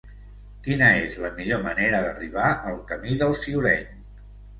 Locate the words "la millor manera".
1.25-1.99